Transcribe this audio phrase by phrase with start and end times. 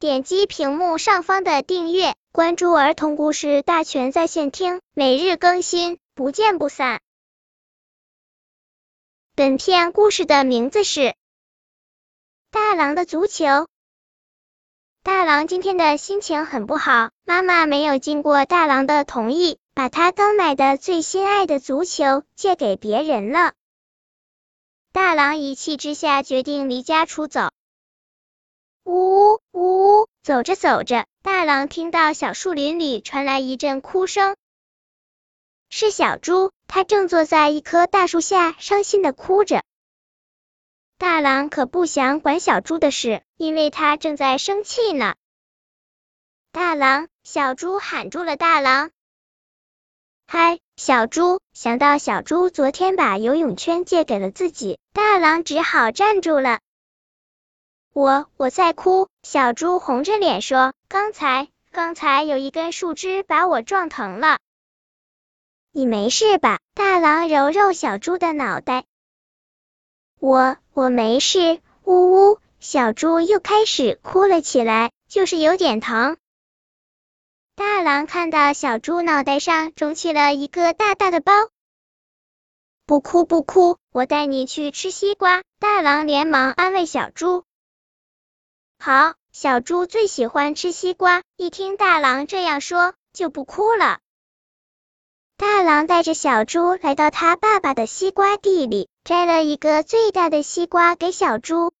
[0.00, 7.00] 点击屏幕上方的订阅，关注儿童故事大全在线听，每日更新，不见不散。
[9.34, 11.00] 本片故事的名字是
[12.52, 13.44] 《大郎的足球》。
[15.02, 23.52] 大郎今天的心情很不好，妈妈没有经过大郎的同意，把他刚买的最心爱的足球借给别人了。
[24.92, 27.48] 大郎一气之下决定离家出走。
[28.84, 30.08] 呜呜呜呜！
[30.22, 34.36] 走着走着，大郎听到小树林里传来一阵哭声，
[35.68, 39.64] 是小猪，它正坐在一棵大树下，伤心的哭着。
[40.96, 45.16] 大郎可不想管小猪的事，因为它正在生气呢。
[46.52, 48.92] 大郎，小猪喊住了大郎。
[50.28, 51.40] 嗨，小猪！
[51.52, 56.60] 想到小猪昨天把游泳圈借给了自己，大郎只好站住了。
[57.98, 64.38] 我我在哭，小猪红着脸说：“刚才刚才有一根树枝把我撞疼了。”
[65.74, 66.60] 你没事吧？
[66.74, 68.84] 大狼揉揉小猪的脑袋。
[70.20, 76.18] 我我没事，呜呜，小猪又开始哭了起来，就是有点疼。
[77.56, 81.32] 大狼看到小猪脑袋上肿起了一个大大的包，
[82.86, 85.42] 不哭不哭，我带你去吃西瓜。
[85.58, 87.42] 大狼连忙安慰小猪。
[88.80, 93.98] 好，小猪最喜欢吃西瓜，一听大狼这样说，就不哭了。
[95.36, 101.72] 大狼带着小猪来到他爸爸的西瓜地里，摘了一个最大的西瓜给小猪。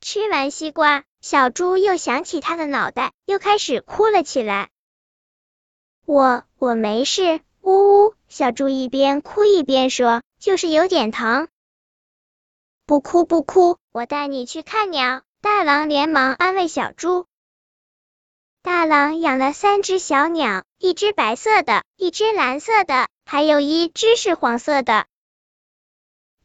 [0.00, 4.68] 吃完西瓜，小猪又想起他的脑袋，又开始哭了起来。
[6.04, 11.48] 我我没事，呜呜，小猪一边哭一边说，就是有点疼。
[12.84, 15.22] 不哭不哭，我带你去看鸟。
[15.42, 17.26] 大狼连忙安慰小猪。
[18.62, 25.06] 大狼养了三只小鸟，一只白色的，一只蓝色的，还有一只是黄色的。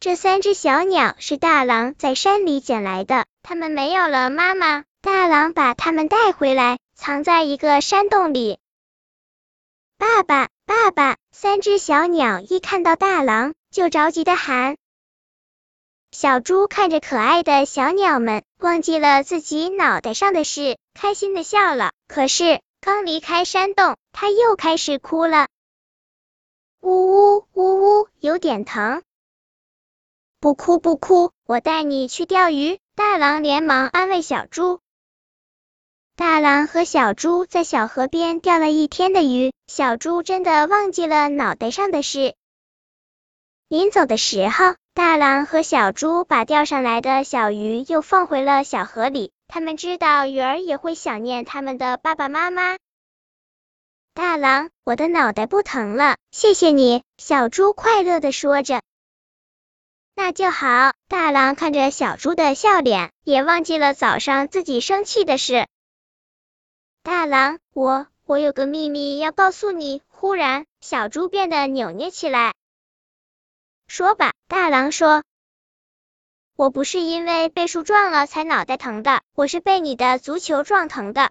[0.00, 8.58] 这三只小鸟是大狼在山里捡来的，它们没有了妈妈，大狼把它们带回来，藏在一个山洞里。
[9.96, 11.16] 爸爸，爸爸！
[11.30, 14.76] 三只小鸟一看到大狼，就着急的喊。
[16.10, 21.92] 小猪看着可爱的小鸟们，忘记了自己脑袋上的事，开心的笑了。
[22.08, 25.48] 可是刚离开山洞，它又开始哭了。
[26.80, 29.02] 呜呜呜呜，有点疼。
[30.40, 32.78] 不哭不哭，我带你去钓鱼。
[32.94, 34.80] 大郎连忙安慰小猪。
[36.16, 42.34] 大郎和小猪在小河边钓了一天的鱼，小猪真的忘记了脑袋上的事。
[43.68, 44.74] 临走的时候。
[44.98, 52.78] 大狼和小猪把钓上来的小鱼又放回了小河里，他们知道鱼儿也会想念他们的爸爸妈妈。
[54.12, 57.04] 大狼，我的脑袋不疼了，谢谢你。
[57.16, 58.82] 小猪快乐的说着。
[60.16, 60.92] 那就好。
[61.06, 65.68] 大狼看着小猪的笑脸，也忘记了早上自己生气的事。
[67.04, 70.02] 大狼，我我有个秘密要告诉你。
[70.08, 72.52] 忽然，小猪变得扭捏起来。
[73.86, 75.24] 说吧，大狼说
[76.56, 81.30] ：“我不是因为被树撞了才脑袋疼的，我是被你的足球撞疼的。”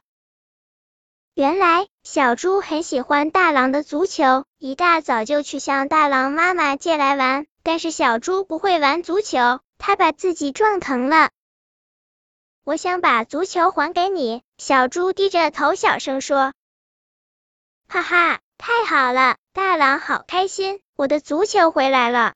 [1.33, 7.47] 原来小猪很喜欢大狼的足球，一大早就去向大狼妈妈借来玩。
[7.63, 11.31] 但是小猪不会玩足球，他把自己撞疼了。
[12.63, 14.43] 我想把足球还给你。
[14.59, 16.53] 小猪低着头小声说
[17.89, 22.35] ：“哈哈，太好了！”大狼好开心，我的足球回来了。